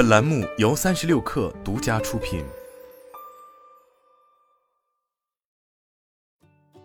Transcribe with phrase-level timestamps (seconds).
[0.00, 2.42] 本栏目由三十六氪独家出品。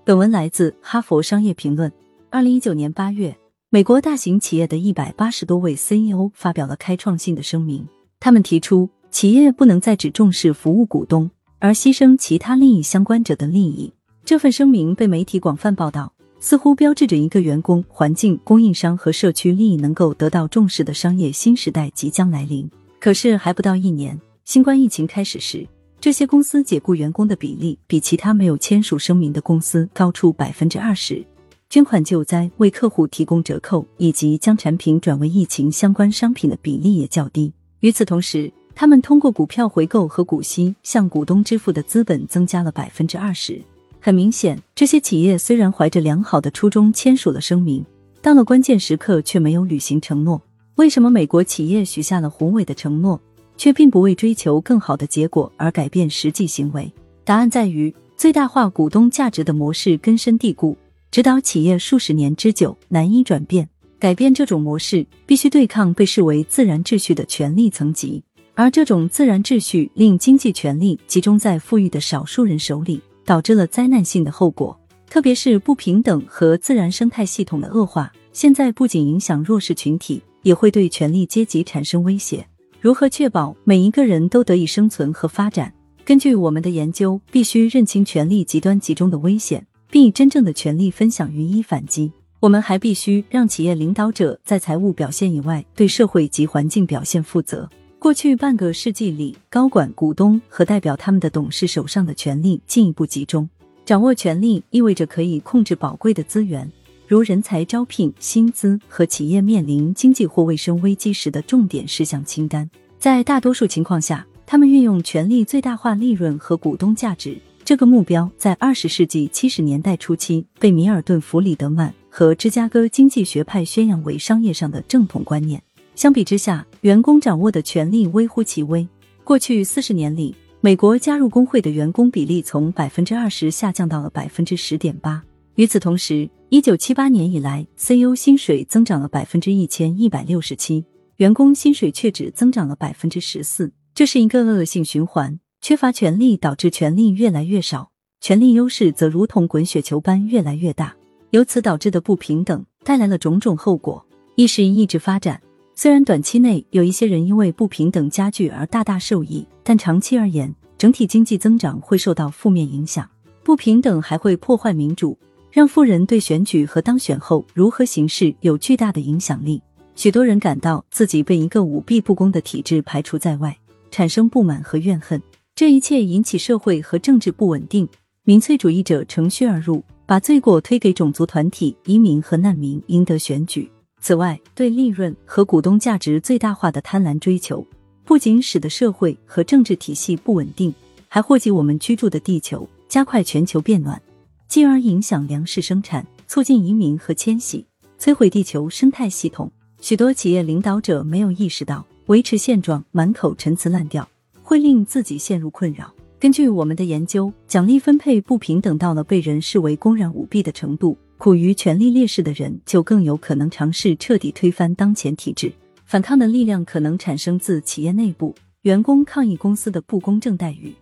[0.03, 1.89] 本文来自《哈佛商业评论》。
[2.29, 3.37] 二零一九年八月，
[3.69, 7.87] 美国大型企业的一百八十多位 CEO 发表了开创性的声明。
[8.19, 13.93] 他们提出，企业不能再只重视服务股东，而牺牲其他利益相关者的利益。
[14.25, 16.11] 这份声明被媒体广泛报道。
[16.41, 22.69] 似乎标志着一个员工、环境、供应商和社区利益能够得到重视的商业新时代即将来临。
[23.05, 25.63] 可是还不到一年，新冠疫情开始时，
[26.01, 31.23] 这些公司解雇员工的比例比其他没有签署声明的公司高出百分之二十。
[31.69, 37.53] 捐款救灾、为客户提供折扣以及将产品转为疫情相关商品的比例也较低。
[37.81, 43.61] 与此同时，他们通过股票回购和股息向股东支付的资本增加了百分之二十。
[43.99, 47.85] 很明显，这些企业虽然怀着良好的初衷签署了声明，
[48.23, 50.41] 到了关键时刻却没有履行承诺。
[50.75, 53.19] 为什么美国企业许下了宏伟的承诺，
[53.55, 56.91] 却并不为追求更好的结果而改变实际行为？
[57.23, 60.77] 答案在于最大化股东价值的模式根深蒂固，
[61.11, 63.67] 指导企业数十年之久，难以转变。
[63.97, 68.21] 改变这种模式，必须对抗被视为自然秩序的权力层级，
[68.53, 73.01] 而这种自然秩序令经济权力集中在富裕的少数人手里。
[73.27, 78.13] 导致了灾难性的后果，特别是不平等和自然生态系统的恶化。
[78.33, 82.45] 现在不仅影响弱势群体，也会对权力阶级产生威胁。
[82.79, 85.73] 如何确保每一个人都得以生存和发展？
[86.05, 92.11] 根据我们的研究，必须认清权力极端集中的危险，并以真正的权力分享予以反击。
[92.39, 97.67] 我们还必须让企业领导者在财务表现以外，对社会及环境表现负责。
[97.97, 103.49] 过去半个世纪里，高管、股东和代表他们的董事手上的权力进一步集中。
[103.83, 106.71] 掌握权力意味着可以控制宝贵的资源，
[107.07, 112.69] 如人才招聘、薪资和企业面临经济或卫生危机时的重点事项清单。
[112.97, 117.37] 在大多数情况下，他们运用权力最大化利润和股东价值。
[117.63, 125.61] 这个目标在二十世纪七十年代初期被米尔顿·弗里德曼和芝加哥经济学派宣扬为商业上的正统观念。
[125.95, 128.87] 相比之下，员工掌握的权力微乎其微。
[129.23, 135.23] 过去四十年里，美国加入工会的员工比例从百分之二十下降到了百分之十点八。
[135.55, 140.83] 与此同时，一九七八年以来，CEO 薪水增长了百分之一千一百六十七，
[141.15, 143.71] 员工薪水却只增长了百分之十四。
[143.93, 147.89] 这是一个恶性循环：缺乏权力导致权力越来越少，
[148.19, 150.93] 权力优势则如同滚雪球般越来越大。
[151.29, 154.05] 由此导致的不平等带来了种种后果：
[154.35, 155.41] 一是抑制发展。
[155.73, 163.09] 虽然短期内有一些人因为不平等加剧而大大受益，但长期而言，整体经济增长会受到负面影响。
[163.41, 165.17] 不平等还会破坏民主，
[165.55, 169.61] 让富人对选举和当选后如何行事有巨大的影响力。
[169.95, 173.57] 许多人感到自己被一个舞弊不公的体制排除在外，
[173.89, 175.21] 产生不满和怨恨。
[175.55, 177.87] 这一切引起社会和政治不稳定。
[178.25, 183.71] 民粹主义者乘虚而入，把罪过推给种族团体、移民和难民，赢得选举。
[184.01, 187.65] 此外，对利润和股东价值最大化的贪婪追求，
[188.03, 190.75] 不仅使得社会和政治体系不稳定，
[191.07, 194.01] 还祸及我们居住的地球，加快全球变暖，
[194.47, 197.65] 进而影响粮食生产，促进移民和迁徙，
[197.99, 199.51] 摧毁地球生态系统。
[199.81, 204.07] 许多企业领导者没有意识到，维持现状、满口陈词滥调，
[204.41, 205.93] 会令自己陷入困扰。
[206.19, 210.97] 根据我们的研究，奖励分配不平等到了被人视为公然舞弊的程度。
[211.17, 215.51] 苦于权力劣势的人，就更有可能尝试彻底推翻当前体制。
[215.85, 220.73] 反抗的力量可能产生自企业内部，员工抗议公司的不公正待遇，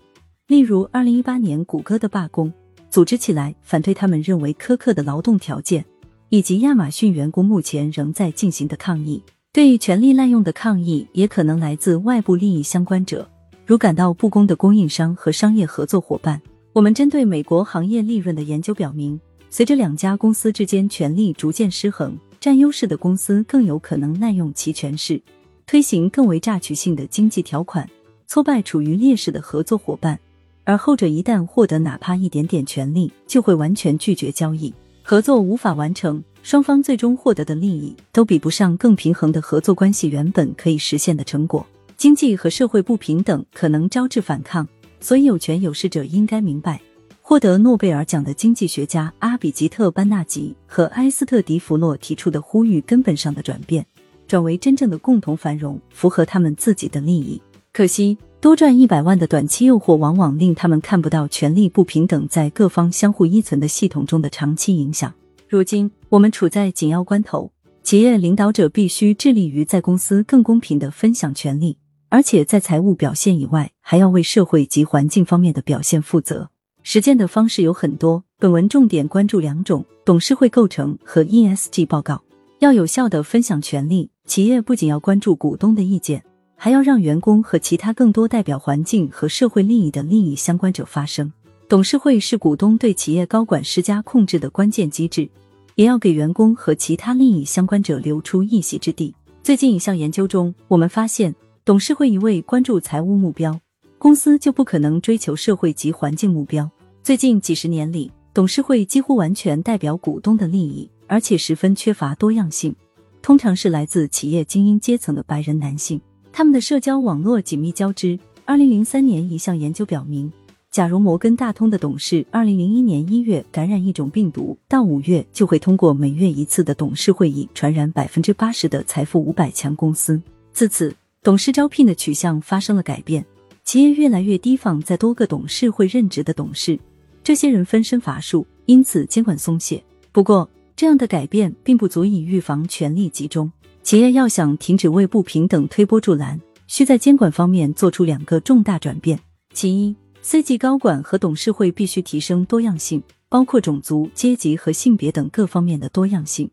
[0.48, 2.52] 例如二零一八年谷歌的罢工，
[2.94, 5.84] 组织起来反对他们认为苛刻的劳动条件，
[6.30, 9.20] 以及亚马逊员工目前仍在进行的抗议。
[9.52, 13.28] 对权力滥用的抗议，也可能来自外部利益相关者，
[13.66, 16.40] 如感到不公的供应商和商业合作伙伴。
[16.72, 19.20] 我们针对美国行业利润的研究表明。
[19.50, 25.20] 随着两家公司之间权力逐渐失衡，占优势的公司更有可能滥用其权势，
[25.66, 27.90] 推行更为榨取性的经济条款，
[28.28, 30.20] 挫败处于劣势的合作伙伴。
[30.64, 41.66] 而后者一旦获得哪怕一点点权利，就会完全拒绝交易，合作无法完成，双方最终获得的利益都比不上更平衡的合作关系原本可以实现的成果。
[41.98, 44.68] 经济和社会不平等可能招致反抗，
[45.00, 46.82] 所以有权有势者应该明白。
[47.22, 53.86] 获得诺贝尔奖的经济学家阿比吉特·班纳吉和埃斯特·迪弗洛提出的呼吁根本上的转变，
[54.28, 57.42] 转为真正的共同繁荣，符合他们自己的利益。
[57.72, 65.14] 可惜，多赚一百万的短期诱惑，往往令他们看不到权力不平等在各方相互依存的系统中的长期影响。
[65.48, 67.50] 如今，我们处在紧要关头，
[67.84, 71.78] 企业领导者必须致力于在公司更公平的分享权利。
[72.10, 76.50] 而且在财务表现以外，还要为社会及环境方面的表现负责。
[76.82, 82.22] 实践的方式有很多，本文重点关注两种：董事会构成和 ESG 报告。
[82.60, 86.22] 要有效的分享权利，企业不仅要关注股东的意见，
[86.64, 91.30] 还要让员工和其他更多代表环境和社会利益的利益相关者发声。
[91.68, 95.28] 董事会是股东对企业高管施加控制的关键机制，
[95.76, 99.14] 也要给员工和其他利益相关者留出一席之地。
[99.44, 103.60] 最近一项研究中，我们发现，董事会一味关注财务目标。
[103.98, 106.72] 公司就不可能追求社会及环境目标。
[107.04, 112.74] 最近几十年里，董事会几乎完全代表股东的利益，而且十分缺乏多样性。
[113.22, 116.00] 通常是来自企业精英阶层的白人男性，
[116.36, 118.18] 他们的社交网络紧密交织。
[118.44, 120.30] 二零零三年一项研究表明，
[120.72, 130.20] 假如摩根大通的董事二零零一年一月感染一种病毒，到五月就会通过每月一次的董事会议传染百分之八十的财富五百强公司。
[130.52, 133.24] 自此，董事招聘的取向发生了改变。
[133.64, 136.78] 企业越来越提防在多个董事会任职的董事，
[137.24, 139.82] 这些人分身乏术，因此监管松懈。
[140.12, 143.50] 不过，这样的改变并不足以预防权力集中。
[143.84, 149.20] 企业要想停止为不平等推波助澜，需在监管方面做出两个重大转变。
[149.54, 156.50] 其一，C 级高管和董事会必须提升多样性，包括种族、阶级和性别等各方面的多样性，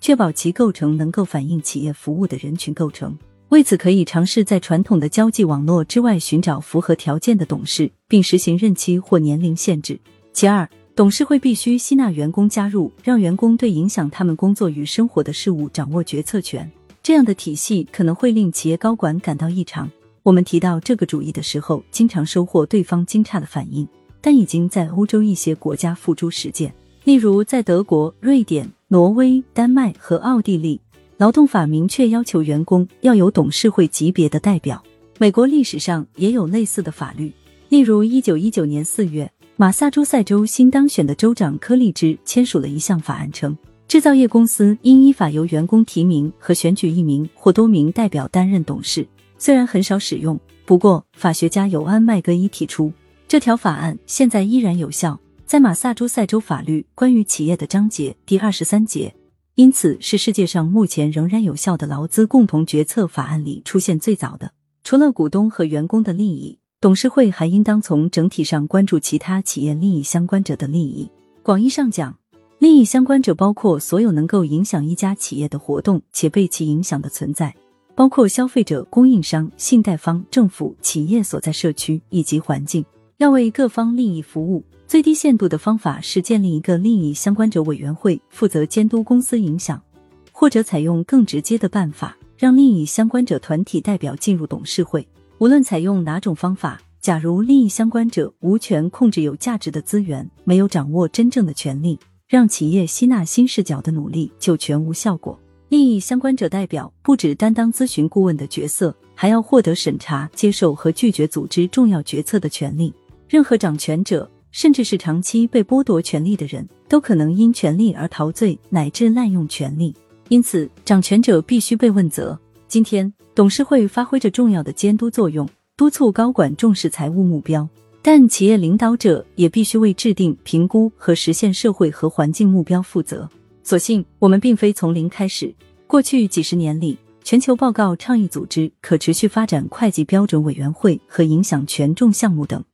[0.00, 3.18] 确保其构成能够反映企业服务的人群构成。
[3.48, 9.98] 为此，可以尝试在传统的交际网络之外寻找符合条件的董事，并实行任期或年龄限制。
[10.32, 16.68] 其二，董事会必须吸纳员工加入，让员工对影响他们工作与生活的事物掌握决策权。
[17.04, 19.88] 这样的体系可能会令企业高管感到异常。
[20.24, 23.86] 我们提到这个主意的时候，经常收获对方惊诧的反应，
[24.20, 26.74] 但已经在欧洲一些国家付诸实践，
[27.04, 30.80] 例如在德国、瑞典、挪威、丹麦和奥地利。
[31.18, 34.82] 劳动法明确要求员工要有董事会级别的代表。
[35.18, 37.32] 美国历史上也有类似的法律，
[37.68, 39.30] 例如一九一九年四月，
[39.60, 43.58] 马萨诸塞州新当选的州长柯立芝签署了一项法案，称
[43.88, 49.04] 制造业公司应依法由员工提名和选举一名或多名代表担任董事。
[49.36, 52.92] 虽然很少使用，不过法学家尤安麦格伊提出，
[53.26, 59.12] 这条法案现在依然有效，在马萨诸塞州法律关于企业的章节第二十三节。
[59.56, 64.52] 因此，是世界上目前仍然有效的劳资共同决策法案里出现最早的。
[64.84, 71.10] 除了股东和员工的利益，董事会还应当从整体上关注其他企业利益相关者的利益。
[71.42, 72.16] 广义上讲，
[72.60, 77.52] 利益相关者包括所有能够影响一家企业的活动且被其影响的存在，
[77.96, 82.84] 包括消费者、供应商、信贷方、政府、企业所在社区以及环境。
[83.16, 84.62] 要为各方利益服务。
[84.86, 89.82] 最低限度的方法是建立一个利益相关者委员会，负责监督公司影响，
[90.30, 95.04] 或者采用更直接的办法，让利益相关者团体代表进入董事会。
[95.38, 105.38] 无论采用哪种方法，假如利益相关者无权控制有价值的资源，没有掌握真正的权利，让企业吸纳新视角的努力就全无效果。
[105.68, 112.92] 利益相关者代表不只担当咨询顾问的角色，还要获得审查、接受和拒绝组织重要决策的权利。
[113.28, 114.28] 任何掌权者。
[114.50, 119.94] 甚至是长期被剥夺权利的人，都可能因权力而陶醉，乃至滥用权力。
[120.30, 122.36] 因此，掌权者必须被问责。
[122.66, 127.68] 今天，董事会发挥着重要的监督作用，督促高管重视财务目标。
[128.02, 133.30] 但企业领导者也必须为制定、评估和实现社会和环境目标负责。
[133.62, 135.54] 所幸，我们并非从零开始。
[135.86, 142.64] 过去几十年里，全球报告倡议组织、可持续发展会计标准委员会和影响权重项目等。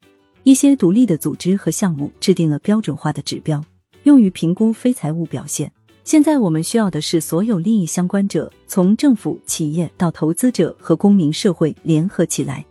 [0.45, 3.63] 一些独立的组织和项目制定了标准化的指标，
[4.05, 5.71] 用于评估非财务表现。
[6.05, 12.63] 现在我们需要的是所有利益相关者，从政府、企业到投资者和公民社会联合起来，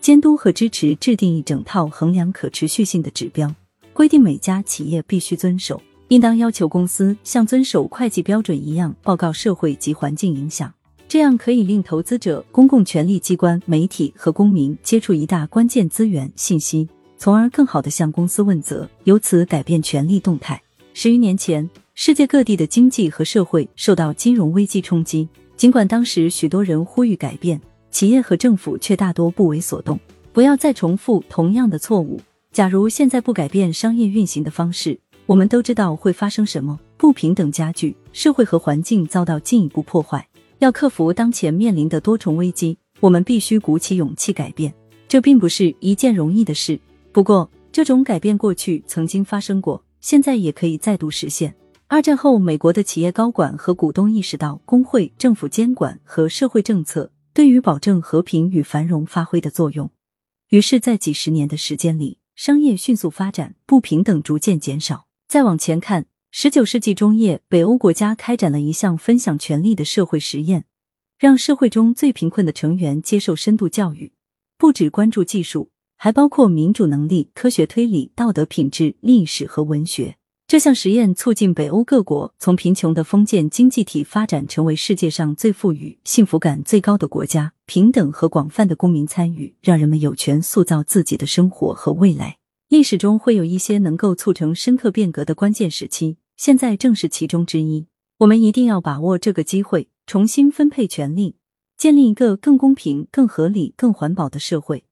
[0.00, 3.54] 监督和支持制定一整套衡量可持续性的指标，
[3.92, 5.82] 规定每家企业必须遵守。
[6.08, 10.72] 应当要求公司像遵守会计标准一样报告社会及环境影响，
[11.06, 16.88] 这样可以令投资者、公共权力机关、媒体和公民接触一大关键资源信息。
[17.18, 20.62] 从而更好地向公司问责，由此改变权力动态。
[20.94, 21.68] 十余年前，
[22.00, 29.98] 世界各地的经济和社会受到金融危机冲击，尽管当时许多人呼吁改变，企业和政府却大多不为所动。
[30.32, 32.20] 不要再重复同样的错误。
[32.52, 40.24] 假如现在不改变商业运行的方式，我们都知道会发生什么：不平等加剧，社会和环境遭到进一步破坏。
[40.60, 44.72] 要克服当前面临的多重危机，我们必须鼓起勇气改变。
[45.08, 46.78] 这并不是一件容易的事。
[47.10, 51.52] 不过，这种改变过去曾经发生过，现在也可以再度实现。
[51.90, 59.90] 二战后，美国的企业高管和股东意识到，工会、政府监管和社会政策对于保证和平与繁荣发挥的作用。
[60.50, 65.06] 于是，在几十年的时间里，商业迅速发展，不平等逐渐减少。
[65.26, 70.66] 再往前看，十九世纪中叶，北欧国家开展了一项分享权利的社会实验，
[71.18, 74.12] 让社会中最贫困的成员接受深度教育，
[74.58, 80.17] 不只关注技术，还包括民主能力、科学推理、道德品质、历史和文学。
[80.48, 87.52] 这项实验促进北欧各国从贫穷的封建经济体发展成为世界上最富裕、幸福感最高的国家。
[87.66, 92.38] 平等和广泛的公民参与，让人们有权塑造自己的生活和未来。
[92.70, 97.86] 历史中会有一些能够促成深刻变革的关键时期，现在正是其中之一。
[98.20, 101.36] 我们一定要把握这个机会，重新分配权力，
[101.76, 104.84] 建立一个更公平、更合理、更环保的社会。